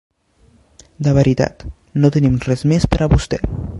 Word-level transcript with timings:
De 1.07 1.11
veritat, 1.17 1.67
no 2.05 2.11
tenim 2.17 2.41
res 2.47 2.65
més 2.73 2.89
per 2.95 3.03
a 3.07 3.11
vostè. 3.15 3.43